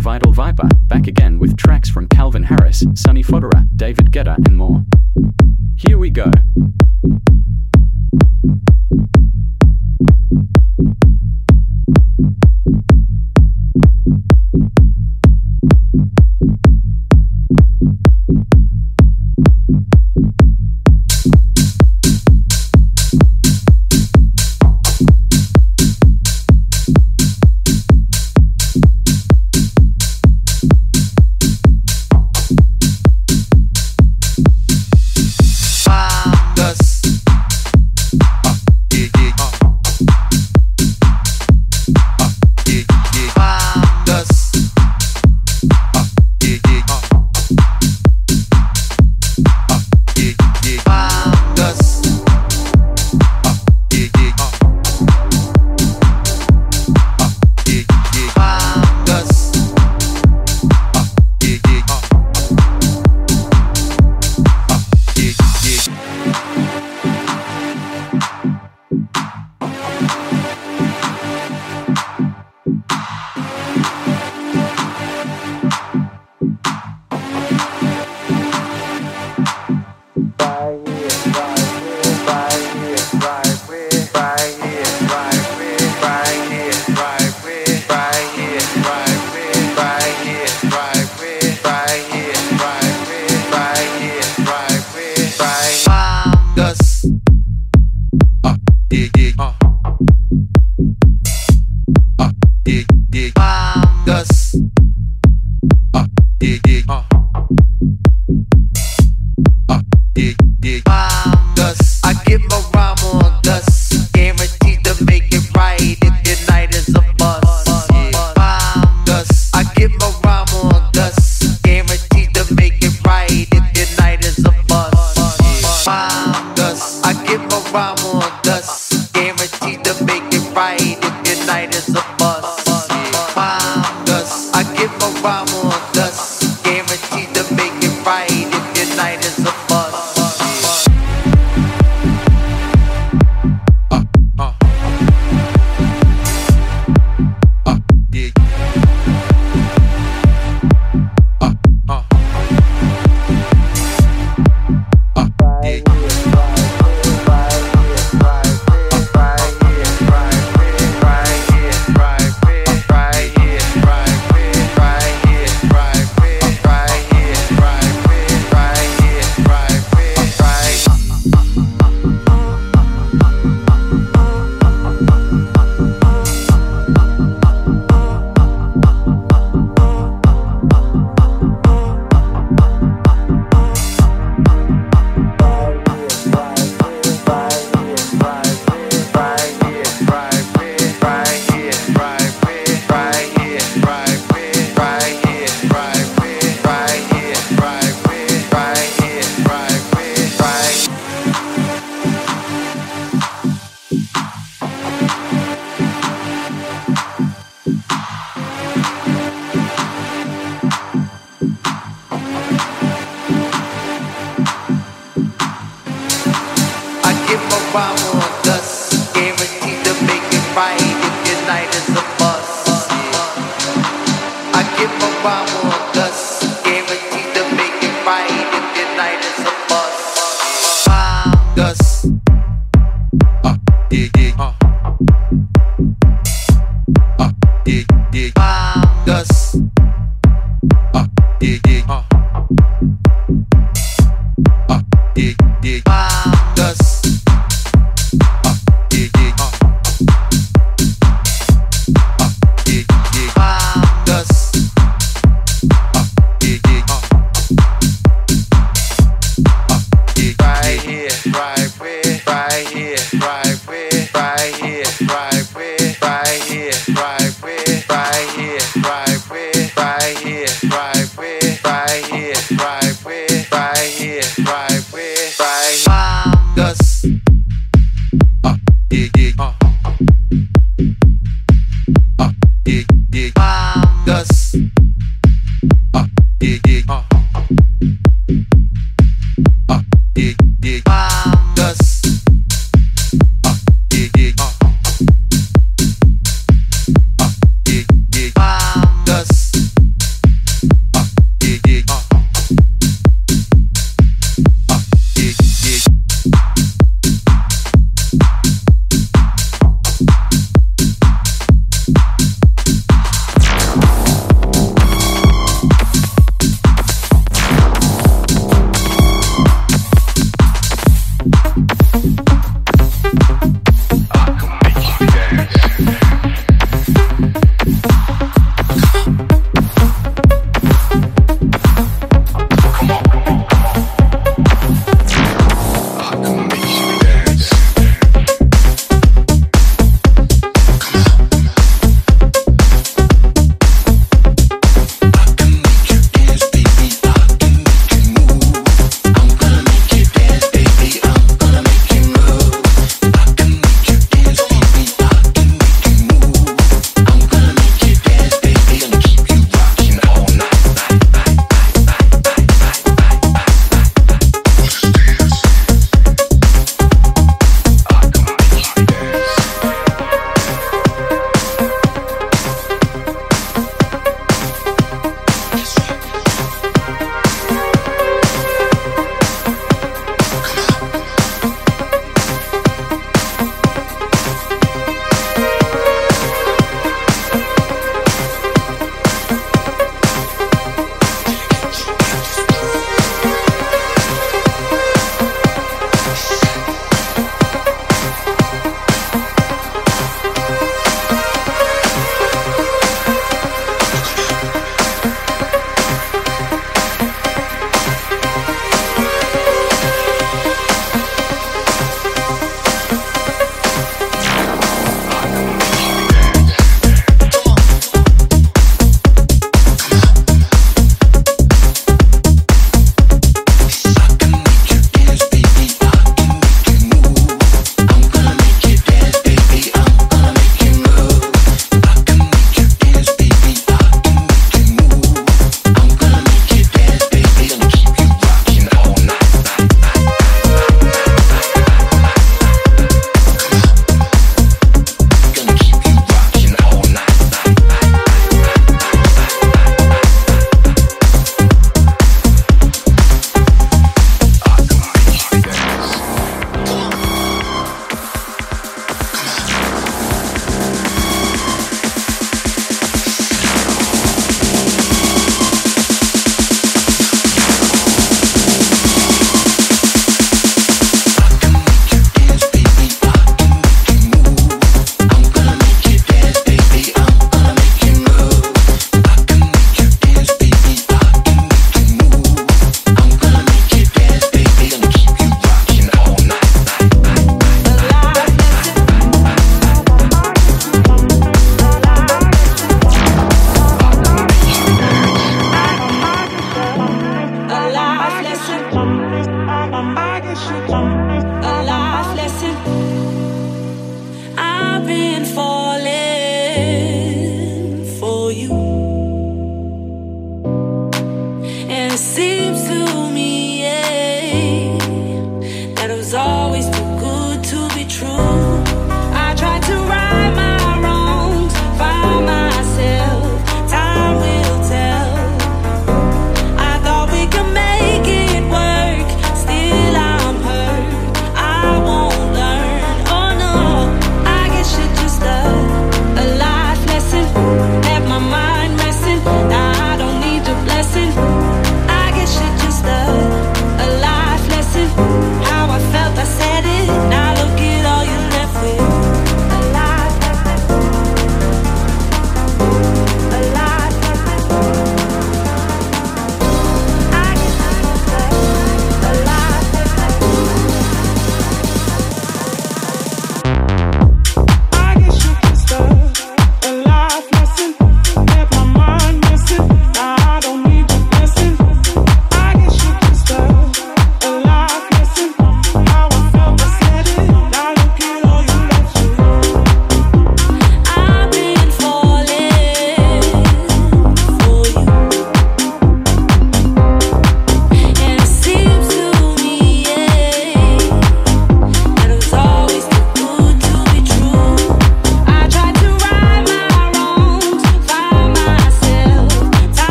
[0.00, 4.82] Vital Viper, back again with tracks from Calvin Harris, Sonny Fodera, David Guetta, and more.
[5.76, 6.30] Here we go.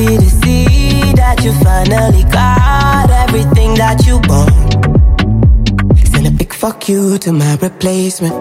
[0.00, 4.52] Happy to see that you finally got everything that you want.
[6.08, 8.34] Send a big fuck you to my replacement.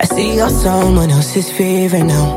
[0.00, 2.36] I see you're someone else's favorite now.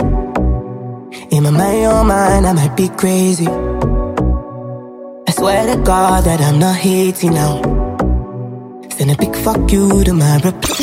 [1.31, 3.47] In my mind, your mind, I might be crazy.
[5.27, 7.61] I swear to God that I'm not hating now.
[8.89, 10.82] Send a big fuck you to my replacement.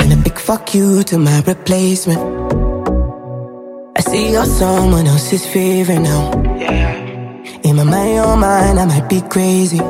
[0.00, 2.20] And a big fuck you to my replacement.
[3.96, 6.32] I see you're someone else's favorite now.
[7.62, 9.80] In my mind, your mind, I might be crazy.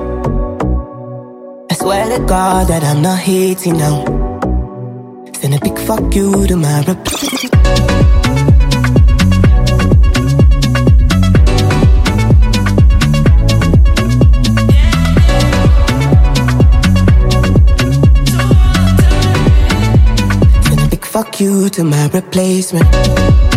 [1.71, 4.05] I swear to God that I'm not hating now.
[5.39, 7.54] Send a big fuck you to my replacement.
[21.15, 23.54] Fuck you to my replacement.